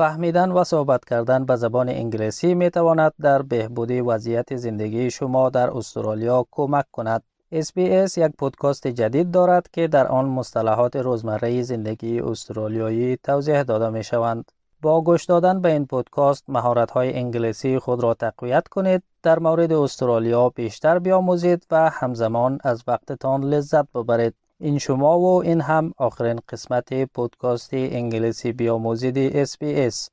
[0.00, 5.70] فهمیدن و صحبت کردن به زبان انگلیسی می تواند در بهبودی وضعیت زندگی شما در
[5.70, 7.22] استرالیا کمک کند.
[7.54, 14.04] SBS یک پودکاست جدید دارد که در آن مصطلحات روزمره زندگی استرالیایی توضیح داده می
[14.04, 14.52] شوند.
[14.82, 19.72] با گوش دادن به این پودکاست مهارت های انگلیسی خود را تقویت کنید در مورد
[19.72, 26.39] استرالیا بیشتر بیاموزید و همزمان از وقتتان لذت ببرید این شما و این هم آخرین
[26.49, 30.09] قسمت پودکاست انگلیسی بیاموزید SBS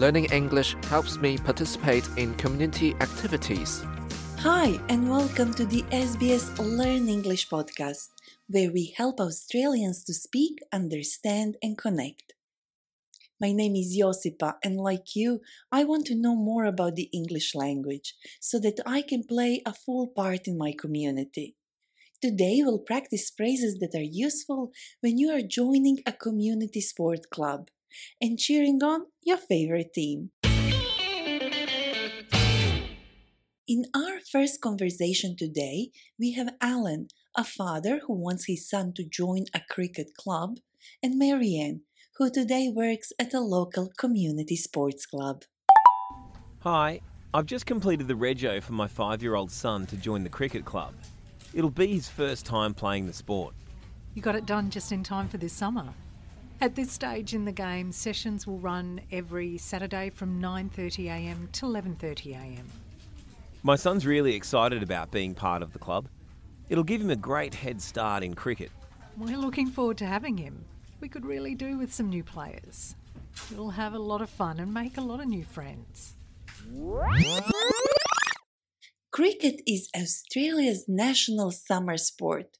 [0.00, 3.70] Learning English helps me participate in community activities.
[4.38, 8.08] Hi, and welcome to the SBS Learn English podcast,
[8.48, 12.32] where we help Australians to speak, understand, and connect.
[13.45, 15.39] My name is Josipa, and like you,
[15.71, 19.71] I want to know more about the English language so that I can play a
[19.71, 21.55] full part in my community.
[22.23, 27.67] Today, we'll practice phrases that are useful when you are joining a community sport club
[28.19, 30.31] and cheering on your favorite team.
[33.67, 39.03] In our first conversation today, we have Alan, a father who wants his son to
[39.03, 40.57] join a cricket club,
[41.03, 41.81] and Marianne,
[42.17, 45.43] who today works at a local community sports club.
[46.59, 47.01] Hi,
[47.33, 50.63] I've just completed the rego for my five year old son to join the cricket
[50.63, 50.93] club.
[51.53, 53.53] It'll be his first time playing the sport.
[54.13, 55.89] You got it done just in time for this summer.
[56.61, 62.65] At this stage in the game, sessions will run every Saturday from 9:30am to 11:30am.
[63.61, 66.07] My son's really excited about being part of the club.
[66.69, 68.71] It'll give him a great head start in cricket.
[69.17, 70.63] We're looking forward to having him
[71.05, 72.95] we could really do with some new players.
[73.55, 76.15] We'll have a lot of fun and make a lot of new friends.
[79.11, 82.57] Cricket is Australia's national summer sport.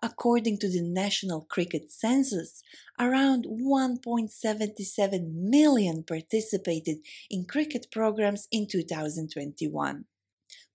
[0.00, 2.62] According to the National Cricket Census,
[3.00, 6.98] around 1.77 million participated
[7.28, 10.04] in cricket programs in 2021.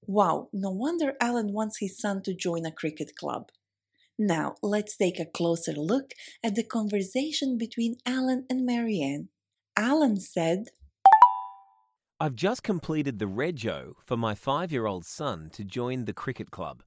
[0.05, 3.49] Wow, no wonder Alan wants his son to join a cricket club.
[4.19, 6.13] Now, let's take a closer look
[6.43, 9.29] at the conversation between Alan and Marianne.
[9.75, 10.65] Alan said,
[12.19, 16.51] I've just completed the rego for my five year old son to join the cricket
[16.51, 16.83] club.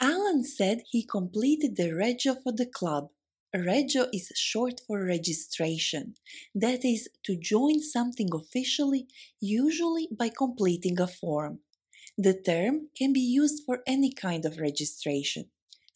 [0.00, 3.08] Alan said he completed the rego for the club.
[3.56, 6.14] Rego is short for registration,
[6.54, 9.08] that is, to join something officially,
[9.40, 11.60] usually by completing a form.
[12.16, 15.50] The term can be used for any kind of registration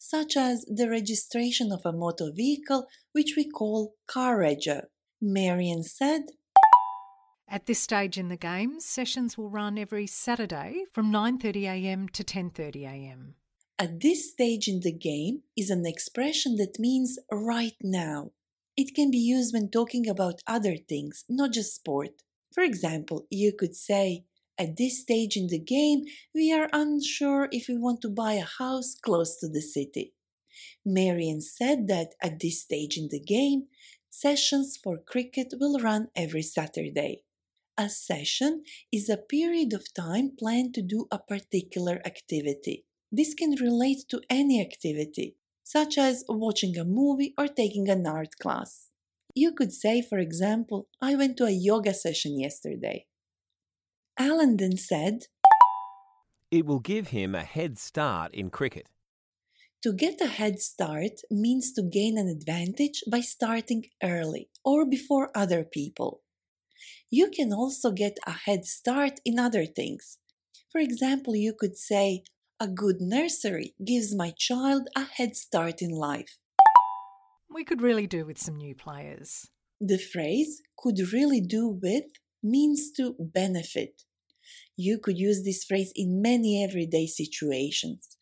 [0.07, 4.85] such as the registration of a motor vehicle, which we call car rego.
[5.19, 6.21] Marion said,
[7.47, 13.35] at this stage in the game, sessions will run every Saturday from 9:30am to 10:30am.
[13.77, 18.31] At this stage in the game is an expression that means right now.
[18.75, 22.23] It can be used when talking about other things, not just sport.
[22.51, 24.25] For example, you could say,
[24.57, 28.45] at this stage in the game, we are unsure if we want to buy a
[28.45, 30.13] house close to the city.
[30.85, 33.67] Marion said that at this stage in the game,
[34.09, 37.23] sessions for cricket will run every Saturday.
[37.77, 42.85] A session is a period of time planned to do a particular activity.
[43.11, 48.37] This can relate to any activity, such as watching a movie or taking an art
[48.41, 48.91] class.
[49.33, 53.07] You could say, for example, I went to a yoga session yesterday.
[54.17, 55.25] Alan then said,
[56.49, 58.87] It will give him a head start in cricket.
[59.83, 65.31] To get a head start means to gain an advantage by starting early or before
[65.35, 66.21] other people.
[67.11, 70.17] You can also get a head start in other things.
[70.71, 72.23] For example, you could say,
[72.59, 76.37] A good nursery gives my child a head start in life.
[77.53, 79.51] We could really do with some new players.
[79.79, 82.05] The phrase could really do with
[82.45, 84.03] means to benefit.
[84.77, 88.15] You could use this phrase in many everyday situations.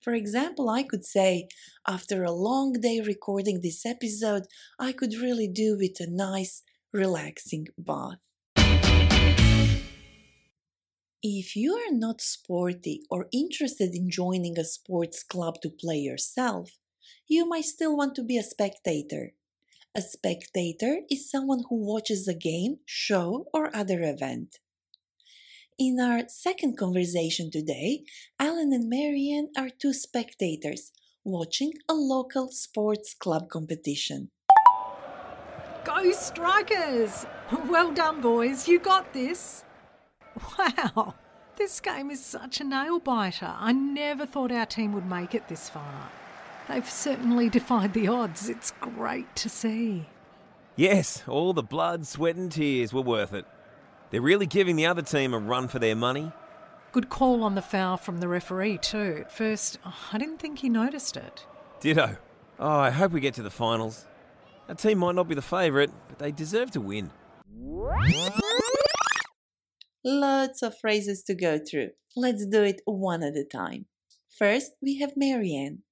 [0.00, 1.48] For example, I could say,
[1.86, 4.46] after a long day recording this episode,
[4.78, 6.62] I could really do with a nice,
[6.92, 8.18] relaxing bath.
[11.22, 16.70] If you are not sporty or interested in joining a sports club to play yourself,
[17.28, 19.34] you might still want to be a spectator.
[19.92, 24.60] A spectator is someone who watches a game, show, or other event.
[25.80, 28.04] In our second conversation today,
[28.38, 30.92] Alan and Marianne are two spectators
[31.24, 34.30] watching a local sports club competition.
[35.84, 37.26] Go Strikers!
[37.66, 39.64] Well done, boys, you got this.
[40.56, 41.14] Wow,
[41.56, 43.52] this game is such a nail biter.
[43.58, 46.12] I never thought our team would make it this far.
[46.70, 48.48] They've certainly defied the odds.
[48.48, 50.06] It's great to see.
[50.76, 53.44] Yes, all the blood, sweat, and tears were worth it.
[54.10, 56.30] They're really giving the other team a run for their money.
[56.92, 59.18] Good call on the foul from the referee, too.
[59.22, 61.44] At first, oh, I didn't think he noticed it.
[61.80, 62.16] Ditto.
[62.60, 64.06] Oh, I hope we get to the finals.
[64.68, 67.10] Our team might not be the favourite, but they deserve to win.
[70.04, 71.90] Lots of phrases to go through.
[72.14, 73.86] Let's do it one at a time.
[74.38, 75.82] First, we have Marianne.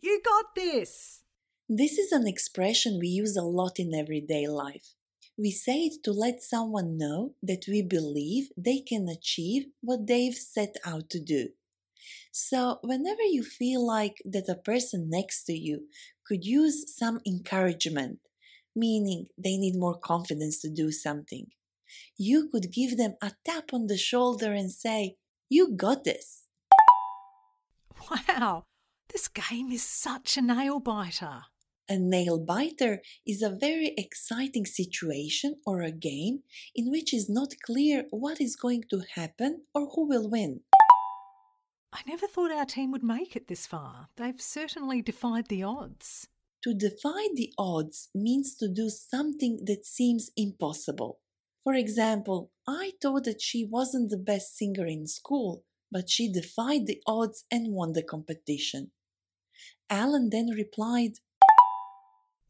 [0.00, 1.22] You got this!
[1.68, 4.94] This is an expression we use a lot in everyday life.
[5.38, 10.34] We say it to let someone know that we believe they can achieve what they've
[10.34, 11.48] set out to do.
[12.30, 15.88] So, whenever you feel like that a person next to you
[16.26, 18.18] could use some encouragement,
[18.74, 21.46] meaning they need more confidence to do something,
[22.18, 25.16] you could give them a tap on the shoulder and say,
[25.48, 26.44] You got this.
[28.28, 28.66] Wow,
[29.12, 31.42] this game is such a nail biter.
[31.88, 36.40] A nail biter is a very exciting situation or a game
[36.74, 40.60] in which is not clear what is going to happen or who will win.
[41.92, 44.08] I never thought our team would make it this far.
[44.16, 46.26] They've certainly defied the odds.
[46.64, 51.20] To defy the odds means to do something that seems impossible.
[51.62, 56.86] For example, I thought that she wasn't the best singer in school, but she defied
[56.86, 58.90] the odds and won the competition.
[59.90, 61.18] Alan then replied,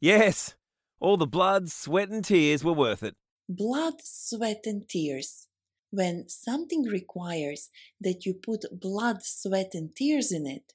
[0.00, 0.54] Yes,
[1.00, 3.14] all the blood, sweat, and tears were worth it.
[3.48, 5.48] Blood, sweat, and tears.
[5.90, 10.72] When something requires that you put blood, sweat, and tears in it,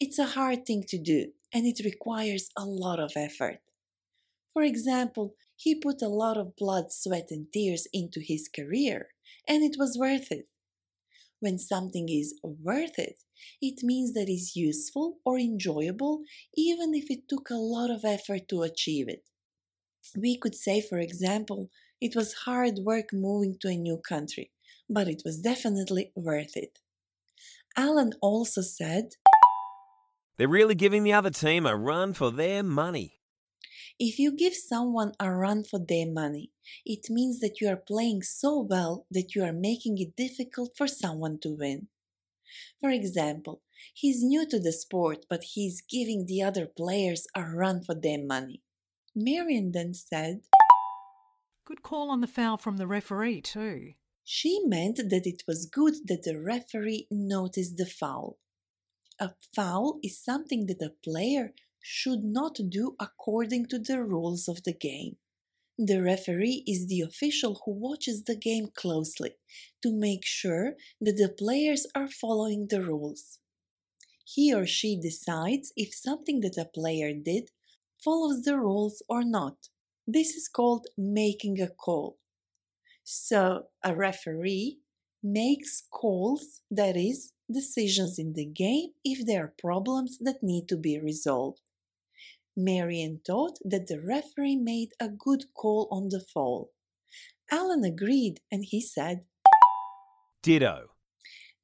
[0.00, 3.58] it's a hard thing to do and it requires a lot of effort.
[4.52, 9.08] For example, he put a lot of blood, sweat, and tears into his career,
[9.46, 10.48] and it was worth it.
[11.40, 13.18] When something is worth it,
[13.60, 16.22] it means that it's useful or enjoyable,
[16.54, 19.24] even if it took a lot of effort to achieve it.
[20.16, 24.50] We could say, for example, it was hard work moving to a new country,
[24.88, 26.80] but it was definitely worth it.
[27.76, 29.14] Alan also said,
[30.36, 33.20] They're really giving the other team a run for their money.
[33.98, 36.50] If you give someone a run for their money,
[36.84, 40.86] it means that you are playing so well that you are making it difficult for
[40.86, 41.88] someone to win.
[42.80, 43.62] For example,
[43.94, 48.22] he's new to the sport, but he's giving the other players a run for their
[48.22, 48.62] money.
[49.14, 50.42] Marian then said,
[51.64, 53.92] Good call on the foul from the referee, too.
[54.24, 58.38] She meant that it was good that the referee noticed the foul.
[59.18, 64.62] A foul is something that a player should not do according to the rules of
[64.64, 65.16] the game.
[65.78, 69.36] The referee is the official who watches the game closely
[69.82, 73.38] to make sure that the players are following the rules.
[74.24, 77.50] He or she decides if something that a player did
[78.02, 79.68] follows the rules or not.
[80.06, 82.18] This is called making a call.
[83.04, 84.78] So, a referee
[85.22, 90.76] makes calls, that is, decisions in the game if there are problems that need to
[90.76, 91.60] be resolved.
[92.56, 96.70] Marian thought that the referee made a good call on the foul.
[97.50, 99.26] Alan agreed and he said,
[100.42, 100.90] Ditto.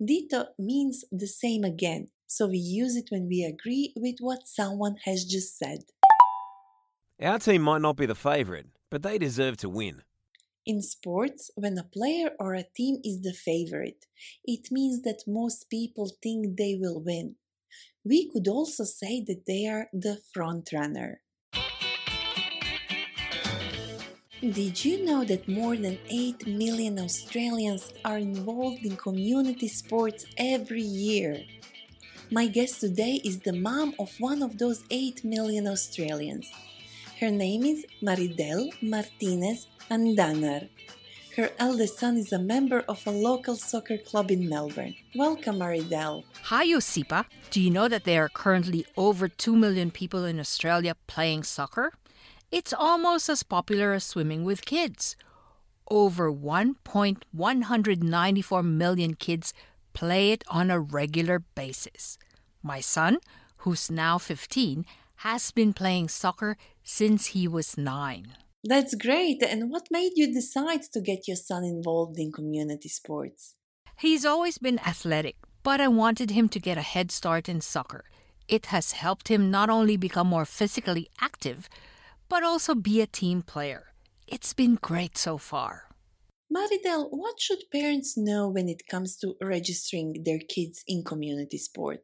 [0.05, 4.97] Ditto means the same again, so we use it when we agree with what someone
[5.04, 5.80] has just said.
[7.21, 10.02] Our team might not be the favourite, but they deserve to win.
[10.64, 14.07] In sports, when a player or a team is the favorite,
[14.45, 17.37] it means that most people think they will win.
[18.09, 21.21] We could also say that they are the front runner.
[24.41, 30.81] Did you know that more than 8 million Australians are involved in community sports every
[30.81, 31.45] year?
[32.31, 36.50] My guest today is the mom of one of those 8 million Australians.
[37.21, 40.71] Her name is Maridel Martinez Andanar.
[41.38, 44.97] Her eldest son is a member of a local soccer club in Melbourne.
[45.14, 46.25] Welcome, Maridel.
[46.42, 47.26] Hi, Josipa.
[47.52, 51.92] Do you know that there are currently over 2 million people in Australia playing soccer?
[52.50, 55.14] It's almost as popular as swimming with kids.
[55.88, 59.54] Over 1.194 million kids
[59.92, 62.18] play it on a regular basis.
[62.64, 63.18] My son,
[63.59, 64.85] who's now 15,
[65.18, 68.35] has been playing soccer since he was nine.
[68.65, 69.43] That's great.
[69.43, 73.55] And what made you decide to get your son involved in community sports?
[73.99, 78.05] He's always been athletic, but I wanted him to get a head start in soccer.
[78.49, 81.69] It has helped him not only become more physically active,
[82.29, 83.93] but also be a team player.
[84.27, 85.88] It's been great so far.
[86.53, 92.00] Maridel, what should parents know when it comes to registering their kids in community sport?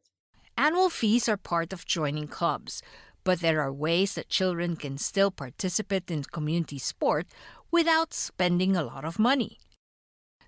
[0.57, 2.83] Annual fees are part of joining clubs,
[3.25, 7.27] but there are ways that children can still participate in community sport
[7.71, 9.59] without spending a lot of money.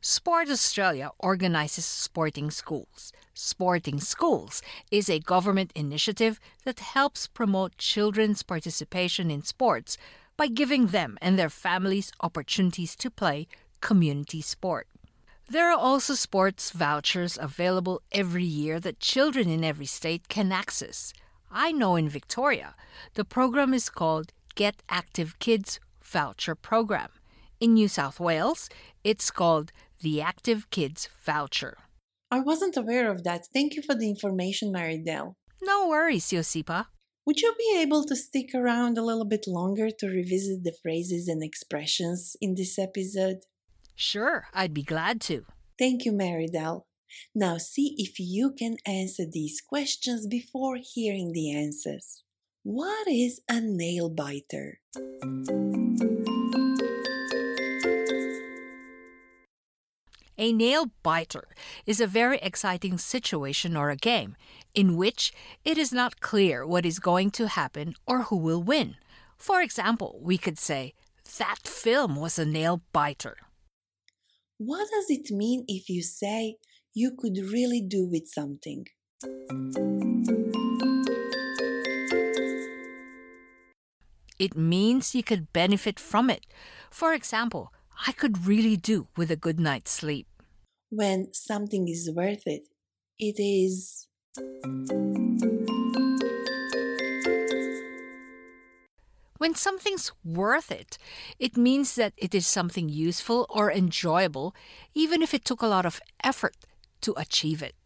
[0.01, 3.13] Sport Australia organizes sporting schools.
[3.35, 9.99] Sporting Schools is a government initiative that helps promote children's participation in sports
[10.37, 13.49] by giving them and their families opportunities to play
[13.81, 14.87] community sport.
[15.49, 21.13] There are also sports vouchers available every year that children in every state can access.
[21.51, 22.75] I know in Victoria,
[23.15, 27.11] the program is called Get Active Kids Voucher Program.
[27.61, 28.69] In New South Wales,
[29.05, 31.79] it's called the Active Kids Voucher.
[32.31, 33.47] I wasn't aware of that.
[33.53, 35.35] Thank you for the information, Maridel.
[35.63, 36.87] No worries, Josipa.
[37.25, 41.29] Would you be able to stick around a little bit longer to revisit the phrases
[41.29, 43.39] and expressions in this episode?
[43.95, 45.45] Sure, I'd be glad to.
[45.79, 46.83] Thank you, Maridel.
[47.35, 52.25] Now see if you can answer these questions before hearing the answers.
[52.63, 54.81] What is a nail biter?
[60.39, 61.49] A nail biter
[61.87, 64.37] is a very exciting situation or a game
[64.75, 65.33] in which
[65.65, 68.97] it is not clear what is going to happen or who will win.
[69.39, 70.93] For example, we could say,
[71.39, 73.39] That film was a nail biter.
[74.59, 76.57] What does it mean if you say
[76.97, 78.87] you could really do with something?
[84.39, 86.47] It means you could benefit from it.
[86.91, 87.71] For example,
[88.07, 90.27] I could really do with a good night's sleep.
[90.89, 92.63] When something is worth it,
[93.19, 94.09] it is.
[99.37, 100.97] When something's worth it,
[101.39, 104.55] it means that it is something useful or enjoyable,
[104.95, 106.57] even if it took a lot of effort
[107.07, 107.77] to achieve it.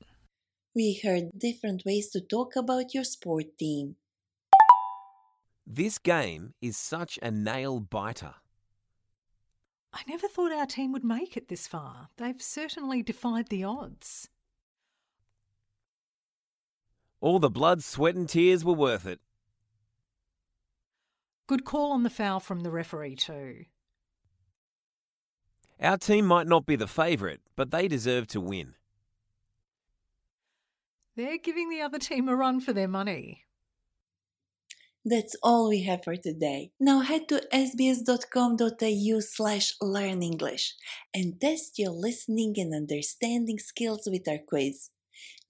[0.75, 3.97] We heard different ways to talk about your sport team.
[5.67, 8.37] This game is such a nail biter.
[9.93, 12.09] I never thought our team would make it this far.
[12.17, 14.31] They've certainly defied the odds.
[17.21, 19.21] All the blood, sweat, and tears were worth it.
[21.47, 23.67] Good call on the foul from the referee, too.
[25.79, 28.77] Our team might not be the favourite, but they deserve to win.
[31.21, 33.45] They're giving the other team a run for their money.
[35.05, 36.73] That's all we have for today.
[36.81, 40.77] Now head to sbs.com.au slash learn English
[41.13, 44.89] and test your listening and understanding skills with our quiz.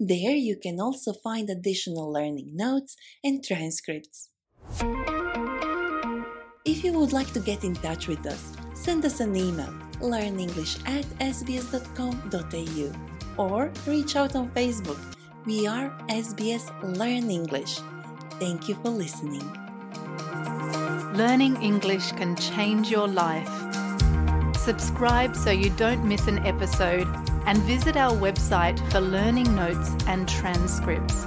[0.00, 4.30] There you can also find additional learning notes and transcripts.
[6.64, 10.82] If you would like to get in touch with us, send us an email learnenglish
[10.88, 12.88] at sbs.com.au
[13.36, 15.19] or reach out on Facebook.
[15.46, 17.80] We are SBS Learn English.
[18.38, 19.40] Thank you for listening.
[21.14, 23.48] Learning English can change your life.
[24.54, 27.08] Subscribe so you don't miss an episode
[27.46, 31.24] and visit our website for learning notes and transcripts.